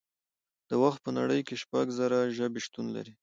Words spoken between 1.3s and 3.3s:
کې شپږ زره ژبې شتون لري